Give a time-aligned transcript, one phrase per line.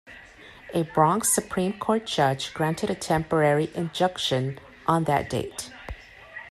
[0.73, 5.71] A Bronx Supreme Court judge granted a temporary injunction on that date.